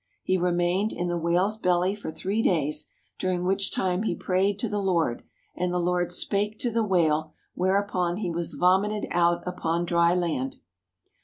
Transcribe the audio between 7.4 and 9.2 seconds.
whereupon he was vomited